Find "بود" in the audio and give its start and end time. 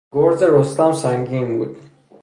1.57-1.77